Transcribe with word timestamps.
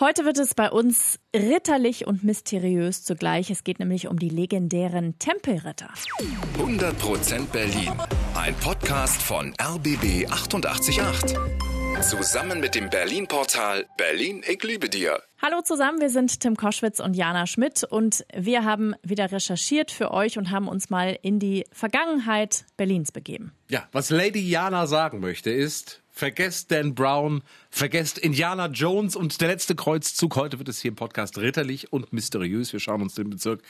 Heute 0.00 0.24
wird 0.24 0.38
es 0.38 0.56
bei 0.56 0.72
uns 0.72 1.20
ritterlich 1.32 2.04
und 2.08 2.24
mysteriös 2.24 3.04
zugleich. 3.04 3.48
Es 3.50 3.62
geht 3.62 3.78
nämlich 3.78 4.08
um 4.08 4.18
die 4.18 4.28
legendären 4.28 5.20
Tempelritter. 5.20 5.88
100% 6.58 7.46
Berlin. 7.52 7.92
Ein 8.34 8.56
Podcast 8.56 9.22
von 9.22 9.54
RBB 9.62 10.28
888. 10.28 10.98
Zusammen 12.02 12.58
mit 12.58 12.74
dem 12.74 12.90
Berlin-Portal 12.90 13.86
Berlin, 13.96 14.42
ich 14.50 14.60
liebe 14.64 14.88
dir. 14.88 15.22
Hallo 15.40 15.62
zusammen, 15.62 16.00
wir 16.00 16.10
sind 16.10 16.40
Tim 16.40 16.56
Koschwitz 16.56 16.98
und 16.98 17.14
Jana 17.14 17.46
Schmidt 17.46 17.84
und 17.84 18.26
wir 18.34 18.64
haben 18.64 18.96
wieder 19.04 19.30
recherchiert 19.30 19.92
für 19.92 20.10
euch 20.10 20.36
und 20.36 20.50
haben 20.50 20.66
uns 20.66 20.90
mal 20.90 21.16
in 21.22 21.38
die 21.38 21.66
Vergangenheit 21.70 22.64
Berlins 22.76 23.12
begeben. 23.12 23.52
Ja, 23.70 23.88
was 23.92 24.10
Lady 24.10 24.40
Jana 24.40 24.88
sagen 24.88 25.20
möchte 25.20 25.50
ist, 25.50 26.02
vergesst 26.14 26.70
Dan 26.70 26.94
Brown, 26.94 27.42
vergesst 27.68 28.18
Indiana 28.18 28.68
Jones 28.68 29.16
und 29.16 29.40
der 29.40 29.48
letzte 29.48 29.74
Kreuzzug. 29.74 30.36
Heute 30.36 30.58
wird 30.58 30.68
es 30.68 30.80
hier 30.80 30.90
im 30.90 30.94
Podcast 30.94 31.36
ritterlich 31.38 31.92
und 31.92 32.12
mysteriös. 32.12 32.72
Wir 32.72 32.80
schauen 32.80 33.02
uns 33.02 33.14
den 33.14 33.28
Bezirk 33.28 33.60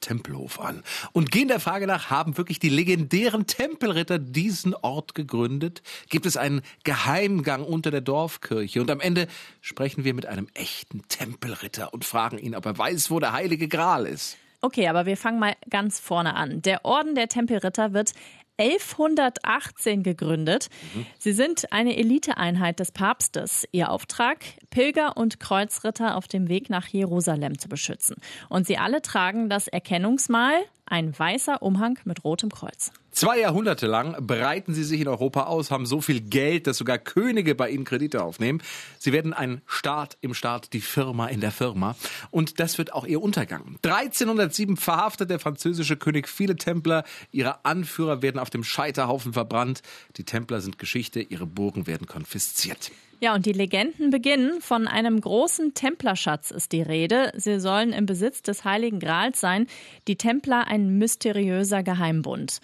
Tempelhof 0.00 0.60
an 0.60 0.84
und 1.12 1.32
gehen 1.32 1.48
der 1.48 1.58
Frage 1.58 1.88
nach, 1.88 2.08
haben 2.08 2.36
wirklich 2.36 2.60
die 2.60 2.68
legendären 2.68 3.48
Tempelritter 3.48 4.20
diesen 4.20 4.74
Ort 4.74 5.16
gegründet? 5.16 5.82
Gibt 6.08 6.24
es 6.24 6.36
einen 6.36 6.62
Geheimgang 6.84 7.64
unter 7.64 7.90
der 7.90 8.00
Dorfkirche? 8.00 8.80
Und 8.80 8.92
am 8.92 9.00
Ende 9.00 9.26
sprechen 9.60 10.04
wir 10.04 10.14
mit 10.14 10.26
einem 10.26 10.46
echten 10.54 11.02
Tempelritter 11.08 11.92
und 11.92 12.04
fragen 12.04 12.38
ihn, 12.38 12.54
ob 12.54 12.64
er 12.66 12.78
weiß, 12.78 13.10
wo 13.10 13.18
der 13.18 13.32
heilige 13.32 13.66
Gral 13.66 14.06
ist. 14.06 14.36
Okay, 14.60 14.86
aber 14.86 15.04
wir 15.04 15.16
fangen 15.16 15.40
mal 15.40 15.56
ganz 15.68 15.98
vorne 15.98 16.34
an. 16.34 16.62
Der 16.62 16.84
Orden 16.84 17.16
der 17.16 17.26
Tempelritter 17.26 17.92
wird 17.92 18.12
1118 18.58 20.02
gegründet. 20.02 20.68
Mhm. 20.94 21.06
Sie 21.18 21.32
sind 21.32 21.72
eine 21.72 21.96
Eliteeinheit 21.96 22.80
des 22.80 22.92
Papstes. 22.92 23.66
Ihr 23.72 23.90
Auftrag, 23.90 24.44
Pilger 24.70 25.16
und 25.16 25.40
Kreuzritter 25.40 26.16
auf 26.16 26.28
dem 26.28 26.48
Weg 26.48 26.68
nach 26.68 26.86
Jerusalem 26.88 27.58
zu 27.58 27.68
beschützen. 27.68 28.16
Und 28.48 28.66
sie 28.66 28.78
alle 28.78 29.00
tragen 29.00 29.48
das 29.48 29.68
Erkennungsmal, 29.68 30.56
ein 30.86 31.16
weißer 31.16 31.62
Umhang 31.62 31.98
mit 32.04 32.24
rotem 32.24 32.50
Kreuz. 32.50 32.92
Zwei 33.18 33.40
Jahrhunderte 33.40 33.88
lang 33.88 34.14
breiten 34.24 34.74
sie 34.74 34.84
sich 34.84 35.00
in 35.00 35.08
Europa 35.08 35.46
aus, 35.46 35.72
haben 35.72 35.86
so 35.86 36.00
viel 36.00 36.20
Geld, 36.20 36.68
dass 36.68 36.78
sogar 36.78 36.98
Könige 36.98 37.56
bei 37.56 37.68
ihnen 37.68 37.84
Kredite 37.84 38.22
aufnehmen. 38.22 38.62
Sie 39.00 39.12
werden 39.12 39.32
ein 39.32 39.60
Staat 39.66 40.16
im 40.20 40.34
Staat, 40.34 40.72
die 40.72 40.80
Firma 40.80 41.26
in 41.26 41.40
der 41.40 41.50
Firma. 41.50 41.96
Und 42.30 42.60
das 42.60 42.78
wird 42.78 42.92
auch 42.92 43.04
ihr 43.04 43.20
Untergang. 43.20 43.74
1307 43.82 44.76
verhaftet 44.76 45.30
der 45.30 45.40
französische 45.40 45.96
König 45.96 46.28
viele 46.28 46.54
Templer. 46.54 47.02
Ihre 47.32 47.64
Anführer 47.64 48.22
werden 48.22 48.38
auf 48.38 48.50
dem 48.50 48.62
Scheiterhaufen 48.62 49.32
verbrannt. 49.32 49.82
Die 50.16 50.22
Templer 50.22 50.60
sind 50.60 50.78
Geschichte, 50.78 51.20
ihre 51.20 51.46
Burgen 51.46 51.88
werden 51.88 52.06
konfisziert. 52.06 52.92
Ja, 53.18 53.34
und 53.34 53.46
die 53.46 53.52
Legenden 53.52 54.10
beginnen. 54.10 54.60
Von 54.60 54.86
einem 54.86 55.20
großen 55.20 55.74
Templerschatz 55.74 56.52
ist 56.52 56.70
die 56.70 56.82
Rede. 56.82 57.32
Sie 57.34 57.58
sollen 57.58 57.92
im 57.92 58.06
Besitz 58.06 58.42
des 58.42 58.64
Heiligen 58.64 59.00
Grals 59.00 59.40
sein. 59.40 59.66
Die 60.06 60.14
Templer 60.14 60.68
ein 60.68 60.98
mysteriöser 60.98 61.82
Geheimbund. 61.82 62.60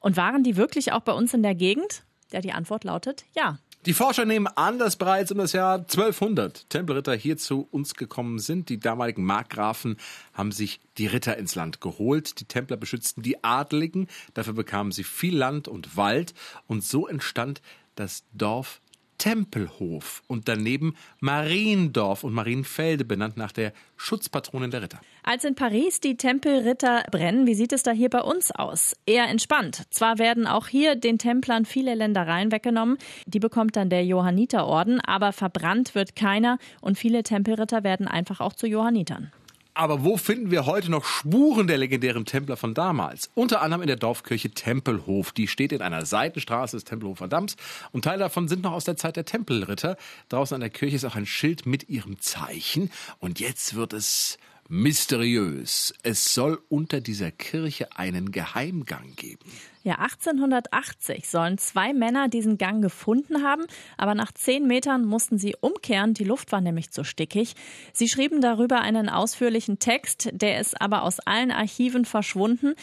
Und 0.00 0.16
waren 0.16 0.42
die 0.42 0.56
wirklich 0.56 0.92
auch 0.92 1.02
bei 1.02 1.12
uns 1.12 1.32
in 1.34 1.42
der 1.42 1.54
Gegend? 1.54 2.02
Ja, 2.32 2.40
die 2.40 2.52
Antwort 2.52 2.84
lautet 2.84 3.24
ja. 3.34 3.58
Die 3.86 3.94
Forscher 3.94 4.26
nehmen 4.26 4.46
an, 4.46 4.78
dass 4.78 4.96
bereits 4.96 5.32
um 5.32 5.38
das 5.38 5.52
Jahr 5.52 5.78
1200 5.78 6.68
Tempelritter 6.68 7.14
hier 7.14 7.38
zu 7.38 7.66
uns 7.70 7.94
gekommen 7.94 8.38
sind. 8.38 8.68
Die 8.68 8.78
damaligen 8.78 9.24
Markgrafen 9.24 9.96
haben 10.34 10.52
sich 10.52 10.80
die 10.98 11.06
Ritter 11.06 11.38
ins 11.38 11.54
Land 11.54 11.80
geholt. 11.80 12.40
Die 12.40 12.44
Templer 12.44 12.76
beschützten 12.76 13.22
die 13.22 13.42
Adeligen. 13.42 14.08
Dafür 14.34 14.52
bekamen 14.52 14.92
sie 14.92 15.04
viel 15.04 15.34
Land 15.34 15.66
und 15.66 15.96
Wald. 15.96 16.34
Und 16.66 16.84
so 16.84 17.08
entstand 17.08 17.62
das 17.94 18.24
Dorf 18.34 18.82
Tempelhof 19.20 20.22
und 20.28 20.48
daneben 20.48 20.94
Mariendorf 21.20 22.24
und 22.24 22.32
Marienfelde, 22.32 23.04
benannt 23.04 23.36
nach 23.36 23.52
der 23.52 23.74
Schutzpatronin 23.98 24.70
der 24.70 24.80
Ritter. 24.80 25.00
Als 25.22 25.44
in 25.44 25.54
Paris 25.54 26.00
die 26.00 26.16
Tempelritter 26.16 27.04
brennen, 27.10 27.46
wie 27.46 27.52
sieht 27.54 27.74
es 27.74 27.82
da 27.82 27.90
hier 27.90 28.08
bei 28.08 28.22
uns 28.22 28.50
aus? 28.50 28.96
Eher 29.04 29.28
entspannt. 29.28 29.82
Zwar 29.90 30.18
werden 30.18 30.46
auch 30.46 30.68
hier 30.68 30.96
den 30.96 31.18
Templern 31.18 31.66
viele 31.66 31.94
Ländereien 31.94 32.50
weggenommen, 32.50 32.96
die 33.26 33.40
bekommt 33.40 33.76
dann 33.76 33.90
der 33.90 34.06
Johanniterorden, 34.06 35.00
aber 35.00 35.32
verbrannt 35.32 35.94
wird 35.94 36.16
keiner 36.16 36.58
und 36.80 36.96
viele 36.96 37.22
Tempelritter 37.22 37.84
werden 37.84 38.08
einfach 38.08 38.40
auch 38.40 38.54
zu 38.54 38.66
Johannitern. 38.66 39.30
Aber 39.74 40.04
wo 40.04 40.16
finden 40.16 40.50
wir 40.50 40.66
heute 40.66 40.90
noch 40.90 41.04
Spuren 41.04 41.66
der 41.66 41.78
legendären 41.78 42.24
Templer 42.24 42.56
von 42.56 42.74
damals? 42.74 43.30
Unter 43.34 43.62
anderem 43.62 43.82
in 43.82 43.86
der 43.86 43.96
Dorfkirche 43.96 44.50
Tempelhof. 44.50 45.32
Die 45.32 45.48
steht 45.48 45.72
in 45.72 45.82
einer 45.82 46.04
Seitenstraße 46.04 46.76
des 46.76 46.84
Tempelhofer 46.84 47.28
Damms 47.28 47.56
und 47.92 48.04
Teile 48.04 48.18
davon 48.18 48.48
sind 48.48 48.62
noch 48.62 48.72
aus 48.72 48.84
der 48.84 48.96
Zeit 48.96 49.16
der 49.16 49.24
Tempelritter. 49.24 49.96
Draußen 50.28 50.54
an 50.54 50.60
der 50.60 50.70
Kirche 50.70 50.96
ist 50.96 51.04
auch 51.04 51.16
ein 51.16 51.26
Schild 51.26 51.66
mit 51.66 51.88
ihrem 51.88 52.20
Zeichen. 52.20 52.90
Und 53.18 53.40
jetzt 53.40 53.74
wird 53.74 53.92
es 53.92 54.38
mysteriös. 54.70 55.92
Es 56.04 56.32
soll 56.32 56.62
unter 56.68 57.00
dieser 57.00 57.32
Kirche 57.32 57.88
einen 57.96 58.30
Geheimgang 58.30 59.16
geben. 59.16 59.50
Ja, 59.82 59.96
1880 59.96 61.28
sollen 61.28 61.58
zwei 61.58 61.92
Männer 61.92 62.28
diesen 62.28 62.56
Gang 62.56 62.80
gefunden 62.80 63.42
haben, 63.42 63.64
aber 63.96 64.14
nach 64.14 64.30
zehn 64.30 64.68
Metern 64.68 65.04
mussten 65.04 65.38
sie 65.38 65.56
umkehren. 65.60 66.14
Die 66.14 66.24
Luft 66.24 66.52
war 66.52 66.60
nämlich 66.60 66.92
zu 66.92 67.02
stickig. 67.02 67.56
Sie 67.92 68.08
schrieben 68.08 68.40
darüber 68.40 68.80
einen 68.80 69.08
ausführlichen 69.08 69.80
Text, 69.80 70.28
der 70.32 70.60
ist 70.60 70.80
aber 70.80 71.02
aus 71.02 71.18
allen 71.18 71.50
Archiven 71.50 72.04
verschwunden. 72.04 72.74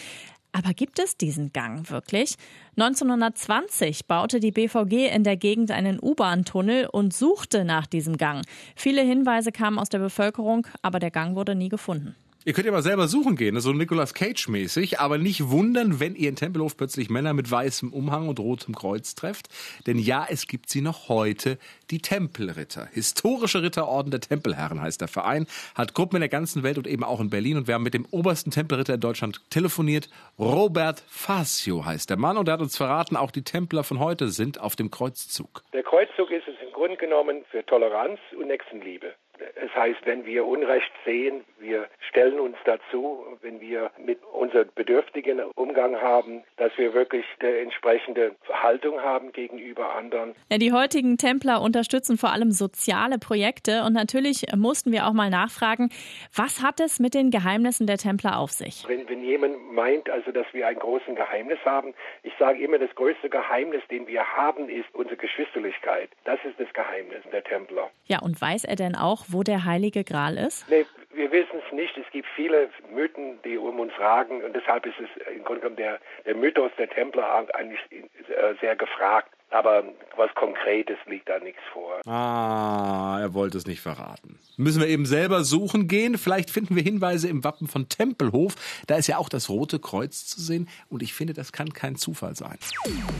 Aber 0.52 0.74
gibt 0.74 1.00
es 1.00 1.18
diesen 1.18 1.54
Gang 1.54 1.90
wirklich? 1.92 2.36
1920 2.78 4.08
baute 4.08 4.40
die 4.40 4.52
BVG 4.52 5.08
in 5.14 5.24
der 5.24 5.38
Gegend 5.38 5.72
einen 5.72 6.00
U-Bahn-Tunnel 6.02 6.88
und 6.88 7.14
suchte 7.14 7.64
nach 7.64 7.86
diesem 7.86 8.18
Gang. 8.18 8.44
Viele 8.76 9.02
Hinweise 9.02 9.52
kamen 9.52 9.78
aus 9.78 9.90
der 9.90 10.00
Bevölkerung, 10.00 10.66
aber 10.82 11.00
der 11.00 11.12
Gang 11.12 11.36
wurde 11.36 11.54
nie 11.54 11.70
gefunden. 11.70 12.16
Ihr 12.48 12.54
könnt 12.54 12.66
ja 12.66 12.72
mal 12.72 12.82
selber 12.82 13.10
suchen 13.10 13.36
gehen, 13.36 13.60
so 13.60 13.74
Nicolas 13.74 14.14
Cage 14.14 14.48
mäßig, 14.48 15.02
aber 15.02 15.18
nicht 15.18 15.50
wundern, 15.50 16.00
wenn 16.00 16.16
ihr 16.16 16.30
in 16.30 16.38
Tempelhof 16.38 16.78
plötzlich 16.78 17.10
Männer 17.10 17.34
mit 17.34 17.52
weißem 17.52 17.92
Umhang 17.92 18.30
und 18.30 18.40
rotem 18.40 18.74
Kreuz 18.74 19.16
trefft. 19.16 19.50
Denn 19.86 20.00
ja, 20.00 20.26
es 20.30 20.48
gibt 20.48 20.70
sie 20.70 20.80
noch 20.80 21.10
heute, 21.10 21.58
die 21.92 22.00
Tempelritter. 22.00 22.88
Historische 22.94 23.62
Ritterorden 23.64 24.12
der 24.12 24.22
Tempelherren 24.22 24.82
heißt 24.82 25.02
der 25.02 25.10
Verein, 25.10 25.46
hat 25.76 25.94
Gruppen 25.94 26.16
in 26.16 26.22
der 26.22 26.30
ganzen 26.30 26.64
Welt 26.64 26.78
und 26.78 26.88
eben 26.88 27.04
auch 27.04 27.20
in 27.20 27.30
Berlin. 27.30 27.58
Und 27.58 27.68
wir 27.68 27.74
haben 27.74 27.84
mit 27.84 27.94
dem 27.94 28.06
obersten 28.12 28.50
Tempelritter 28.50 28.94
in 28.94 29.02
Deutschland 29.02 29.42
telefoniert. 29.50 30.08
Robert 30.40 31.04
Fasio 31.10 31.84
heißt 31.84 32.10
der 32.10 32.16
Mann 32.16 32.38
und 32.38 32.48
er 32.48 32.54
hat 32.54 32.62
uns 32.62 32.78
verraten, 32.78 33.18
auch 33.18 33.32
die 33.32 33.44
Templer 33.44 33.84
von 33.84 34.00
heute 34.00 34.30
sind 34.30 34.58
auf 34.58 34.78
dem 34.78 34.90
Kreuzzug. 34.90 35.64
Der 35.74 35.84
Kreuzzug 35.84 36.32
ist 36.32 36.48
es 36.48 36.56
im 36.66 36.72
Grunde 36.72 36.96
genommen 36.96 37.44
für 37.52 37.66
Toleranz 37.66 38.22
und 38.40 38.48
Nächstenliebe. 38.48 39.16
Es 39.64 39.74
heißt, 39.76 40.06
wenn 40.06 40.26
wir 40.26 40.46
Unrecht 40.46 40.92
sehen, 41.06 41.44
wir 41.60 41.88
stellen 42.10 42.40
uns 42.40 42.58
dazu, 42.66 43.26
wenn 43.42 43.60
wir 43.60 43.92
mit 43.98 44.20
unseren 44.32 44.70
bedürftigen 44.76 45.42
Umgang 45.56 45.96
haben, 45.96 46.44
dass 46.58 46.72
wir 46.78 46.94
wirklich 46.94 47.26
die 47.42 47.46
entsprechende 47.46 48.36
Haltung 48.52 49.02
haben 49.02 49.32
gegenüber 49.32 49.96
anderen. 49.96 50.36
Ja, 50.50 50.58
die 50.58 50.72
heutigen 50.72 51.18
Templer 51.18 51.62
unterstützen 51.62 52.18
vor 52.18 52.32
allem 52.32 52.52
soziale 52.52 53.18
Projekte 53.18 53.84
und 53.84 53.94
natürlich 53.94 54.46
mussten 54.56 54.92
wir 54.92 55.08
auch 55.08 55.14
mal 55.14 55.30
nachfragen, 55.30 55.90
was 56.36 56.62
hat 56.62 56.80
es 56.80 57.00
mit 57.00 57.14
den 57.14 57.32
Geheimnissen 57.32 57.88
der 57.88 57.98
Templer 57.98 58.40
auf 58.40 58.52
sich? 58.52 58.86
Wenn, 58.88 59.08
wenn 59.10 59.24
jemand 59.24 59.72
meint, 59.72 60.10
also 60.10 60.32
dass 60.32 60.46
wir 60.54 60.68
ein 60.68 60.78
großes 60.78 61.16
Geheimnis 61.16 61.60
haben, 61.66 61.94
ich 62.24 62.34
sage 62.38 62.64
immer, 62.64 62.78
das 62.78 62.94
größte 62.96 63.30
Geheimnis, 63.30 63.82
den 63.90 64.08
wir 64.08 64.24
haben, 64.36 64.70
ist 64.70 64.88
unsere 64.94 65.18
Geschwisterlichkeit. 65.18 66.10
Das 66.26 66.40
ist 66.44 66.60
das 66.60 66.72
Geheimnis 66.74 67.24
der 67.32 67.44
Templer. 67.44 67.90
Ja, 68.06 68.20
und 68.20 68.40
weiß 68.40 68.66
er 68.66 68.76
denn 68.76 68.96
auch, 68.96 69.26
wo 69.30 69.44
der 69.48 69.66
Heilige 69.66 70.04
Gral 70.04 70.38
ist? 70.38 70.70
Nee, 70.70 70.86
wir 71.14 71.32
wissen 71.32 71.60
es 71.66 71.74
nicht. 71.74 71.98
Es 71.98 72.10
gibt 72.12 72.28
viele 72.36 72.70
Mythen, 72.94 73.40
die 73.44 73.58
um 73.58 73.80
uns 73.80 73.92
ragen 74.00 74.44
und 74.44 74.56
deshalb 74.56 74.86
ist 74.86 74.96
es 75.00 75.10
im 75.36 75.44
Grunde 75.44 75.62
genommen 75.62 75.78
der, 75.78 76.00
der 76.26 76.36
Mythos 76.36 76.72
der 76.78 76.90
Templer 76.90 77.48
eigentlich 77.54 77.80
äh, 77.92 78.54
sehr 78.62 78.76
gefragt. 78.76 79.34
Aber 79.50 79.84
was 80.18 80.34
Konkretes 80.36 80.98
liegt 81.06 81.30
da 81.30 81.40
nichts 81.40 81.62
vor. 81.72 82.02
Ah, 82.06 83.18
er 83.22 83.34
wollte 83.34 83.58
es 83.58 83.66
nicht 83.66 83.80
verraten. 83.80 84.38
Müssen 84.58 84.82
wir 84.82 84.90
eben 84.90 85.06
selber 85.06 85.46
suchen 85.46 85.88
gehen. 85.88 86.18
Vielleicht 86.18 86.50
finden 86.50 86.76
wir 86.76 86.84
Hinweise 86.84 87.30
im 87.30 87.46
Wappen 87.46 87.68
von 87.68 87.88
Tempelhof. 87.88 88.56
Da 88.88 88.98
ist 88.98 89.08
ja 89.08 89.18
auch 89.18 89.30
das 89.30 89.50
Rote 89.50 89.80
Kreuz 89.80 90.26
zu 90.26 90.42
sehen. 90.42 90.68
Und 90.90 91.02
ich 91.02 91.14
finde, 91.14 91.34
das 91.34 91.54
kann 91.54 91.72
kein 91.72 91.96
Zufall 91.96 92.36
sein. 92.36 92.58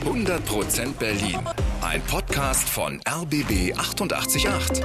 100% 0.04 0.98
Berlin. 0.98 1.40
Ein 1.82 2.02
Podcast 2.02 2.68
von 2.68 3.00
RBB 3.08 3.72
888. 3.78 4.84